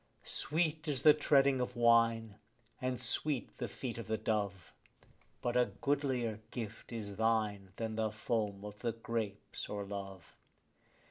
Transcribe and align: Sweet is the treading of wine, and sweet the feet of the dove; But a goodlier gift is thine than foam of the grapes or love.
Sweet 0.23 0.87
is 0.87 1.03
the 1.03 1.13
treading 1.13 1.61
of 1.61 1.75
wine, 1.75 2.39
and 2.81 2.99
sweet 2.99 3.55
the 3.57 3.67
feet 3.67 3.99
of 3.99 4.07
the 4.07 4.17
dove; 4.17 4.73
But 5.43 5.55
a 5.55 5.65
goodlier 5.79 6.39
gift 6.49 6.91
is 6.91 7.17
thine 7.17 7.69
than 7.75 7.97
foam 8.09 8.65
of 8.65 8.79
the 8.79 8.93
grapes 8.93 9.69
or 9.69 9.85
love. 9.85 10.35